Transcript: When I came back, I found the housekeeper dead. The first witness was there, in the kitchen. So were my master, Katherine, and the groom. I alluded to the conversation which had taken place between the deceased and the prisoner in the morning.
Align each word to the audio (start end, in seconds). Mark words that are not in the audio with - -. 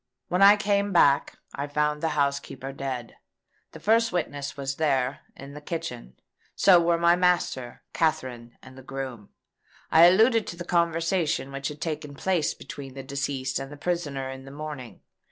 When 0.29 0.41
I 0.41 0.55
came 0.55 0.91
back, 0.91 1.37
I 1.53 1.67
found 1.67 2.01
the 2.01 2.17
housekeeper 2.17 2.73
dead. 2.73 3.17
The 3.71 3.79
first 3.79 4.11
witness 4.11 4.57
was 4.57 4.77
there, 4.77 5.19
in 5.35 5.53
the 5.53 5.61
kitchen. 5.61 6.15
So 6.55 6.81
were 6.81 6.97
my 6.97 7.15
master, 7.15 7.83
Katherine, 7.93 8.57
and 8.63 8.75
the 8.75 8.81
groom. 8.81 9.29
I 9.91 10.05
alluded 10.05 10.47
to 10.47 10.55
the 10.55 10.65
conversation 10.65 11.51
which 11.51 11.67
had 11.67 11.81
taken 11.81 12.15
place 12.15 12.55
between 12.55 12.95
the 12.95 13.03
deceased 13.03 13.59
and 13.59 13.71
the 13.71 13.77
prisoner 13.77 14.27
in 14.31 14.43
the 14.45 14.49
morning. 14.49 15.01